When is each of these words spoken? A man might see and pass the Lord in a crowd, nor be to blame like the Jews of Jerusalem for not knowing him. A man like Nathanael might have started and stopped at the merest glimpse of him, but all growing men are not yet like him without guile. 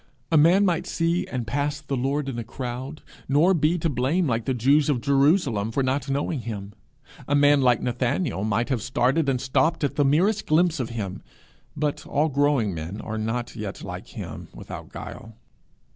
A 0.31 0.35
man 0.37 0.65
might 0.65 0.87
see 0.87 1.27
and 1.27 1.45
pass 1.45 1.79
the 1.79 1.95
Lord 1.95 2.27
in 2.27 2.39
a 2.39 2.43
crowd, 2.43 3.03
nor 3.29 3.53
be 3.53 3.77
to 3.77 3.87
blame 3.87 4.25
like 4.25 4.45
the 4.45 4.53
Jews 4.55 4.89
of 4.89 4.99
Jerusalem 4.99 5.69
for 5.69 5.83
not 5.83 6.09
knowing 6.09 6.39
him. 6.39 6.73
A 7.27 7.35
man 7.35 7.61
like 7.61 7.83
Nathanael 7.83 8.43
might 8.43 8.69
have 8.69 8.81
started 8.81 9.29
and 9.29 9.39
stopped 9.39 9.83
at 9.83 9.97
the 9.97 10.03
merest 10.03 10.47
glimpse 10.47 10.79
of 10.79 10.89
him, 10.89 11.21
but 11.77 12.03
all 12.07 12.29
growing 12.29 12.73
men 12.73 12.99
are 12.99 13.19
not 13.19 13.55
yet 13.55 13.83
like 13.83 14.07
him 14.07 14.47
without 14.55 14.89
guile. 14.89 15.35